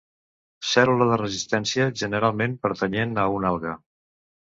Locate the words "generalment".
2.03-2.55